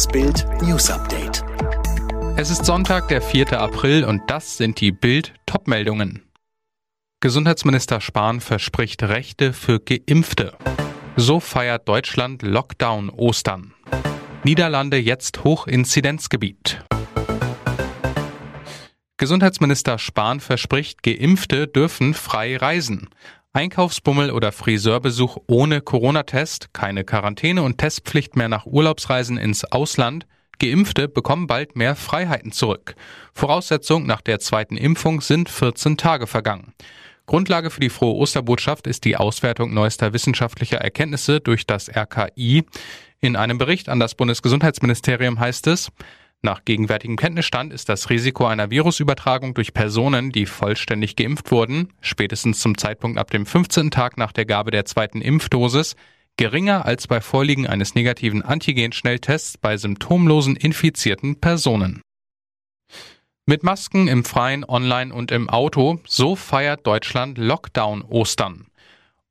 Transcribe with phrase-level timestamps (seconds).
[0.00, 1.44] Das Bild News Update.
[2.38, 3.60] Es ist Sonntag, der 4.
[3.60, 6.22] April und das sind die Bild Topmeldungen.
[7.20, 10.56] Gesundheitsminister Spahn verspricht Rechte für Geimpfte.
[11.16, 13.74] So feiert Deutschland Lockdown Ostern.
[14.42, 16.82] Niederlande jetzt Hochinzidenzgebiet.
[19.18, 23.10] Gesundheitsminister Spahn verspricht, Geimpfte dürfen frei reisen.
[23.52, 30.26] Einkaufsbummel oder Friseurbesuch ohne Corona-Test, keine Quarantäne und Testpflicht mehr nach Urlaubsreisen ins Ausland.
[30.60, 32.94] Geimpfte bekommen bald mehr Freiheiten zurück.
[33.32, 36.74] Voraussetzung nach der zweiten Impfung sind 14 Tage vergangen.
[37.26, 42.64] Grundlage für die frohe Osterbotschaft ist die Auswertung neuester wissenschaftlicher Erkenntnisse durch das RKI.
[43.20, 45.90] In einem Bericht an das Bundesgesundheitsministerium heißt es,
[46.42, 52.60] nach gegenwärtigem Kenntnisstand ist das Risiko einer Virusübertragung durch Personen, die vollständig geimpft wurden, spätestens
[52.60, 53.90] zum Zeitpunkt ab dem 15.
[53.90, 55.96] Tag nach der Gabe der zweiten Impfdosis,
[56.38, 62.00] geringer als bei Vorliegen eines negativen Antigen-Schnelltests bei symptomlosen infizierten Personen.
[63.44, 68.69] Mit Masken im Freien, online und im Auto, so feiert Deutschland Lockdown Ostern.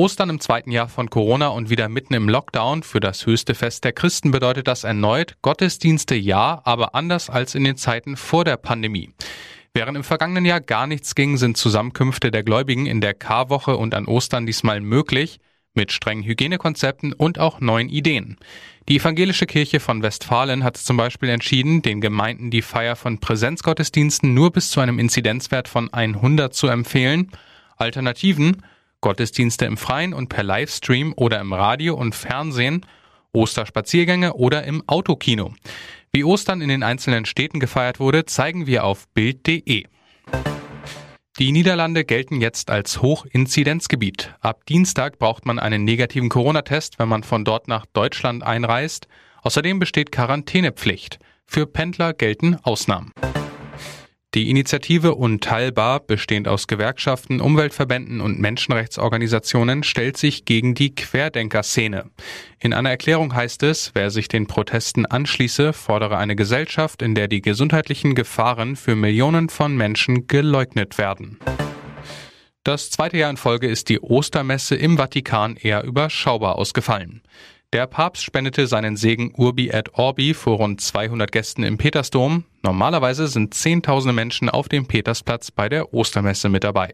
[0.00, 3.84] Ostern im zweiten Jahr von Corona und wieder mitten im Lockdown für das höchste Fest
[3.84, 8.56] der Christen bedeutet das erneut Gottesdienste ja, aber anders als in den Zeiten vor der
[8.56, 9.10] Pandemie.
[9.74, 13.94] Während im vergangenen Jahr gar nichts ging, sind Zusammenkünfte der Gläubigen in der Karwoche und
[13.94, 15.38] an Ostern diesmal möglich,
[15.74, 18.38] mit strengen Hygienekonzepten und auch neuen Ideen.
[18.88, 24.32] Die evangelische Kirche von Westfalen hat zum Beispiel entschieden, den Gemeinden die Feier von Präsenzgottesdiensten
[24.32, 27.30] nur bis zu einem Inzidenzwert von 100 zu empfehlen.
[27.76, 28.62] Alternativen
[29.00, 32.86] Gottesdienste im Freien und per Livestream oder im Radio und Fernsehen,
[33.32, 35.54] Osterspaziergänge oder im Autokino.
[36.12, 39.84] Wie Ostern in den einzelnen Städten gefeiert wurde, zeigen wir auf Bild.de.
[41.38, 44.34] Die Niederlande gelten jetzt als Hochinzidenzgebiet.
[44.40, 49.06] Ab Dienstag braucht man einen negativen Corona-Test, wenn man von dort nach Deutschland einreist.
[49.42, 51.18] Außerdem besteht Quarantänepflicht.
[51.46, 53.12] Für Pendler gelten Ausnahmen.
[54.32, 62.08] Die Initiative Unteilbar, bestehend aus Gewerkschaften, Umweltverbänden und Menschenrechtsorganisationen, stellt sich gegen die Querdenker-Szene.
[62.60, 67.26] In einer Erklärung heißt es, wer sich den Protesten anschließe, fordere eine Gesellschaft, in der
[67.26, 71.40] die gesundheitlichen Gefahren für Millionen von Menschen geleugnet werden.
[72.62, 77.22] Das zweite Jahr in Folge ist die Ostermesse im Vatikan eher überschaubar ausgefallen.
[77.72, 82.42] Der Papst spendete seinen Segen Urbi et Orbi vor rund 200 Gästen im Petersdom.
[82.64, 86.92] Normalerweise sind Zehntausende Menschen auf dem Petersplatz bei der Ostermesse mit dabei.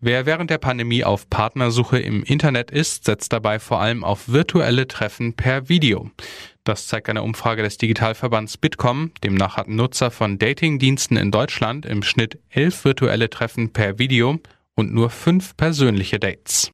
[0.00, 4.86] Wer während der Pandemie auf Partnersuche im Internet ist, setzt dabei vor allem auf virtuelle
[4.86, 6.10] Treffen per Video.
[6.64, 9.12] Das zeigt eine Umfrage des Digitalverbands Bitkom.
[9.22, 14.40] Demnach hatten Nutzer von Datingdiensten in Deutschland im Schnitt elf virtuelle Treffen per Video
[14.74, 16.73] und nur fünf persönliche Dates.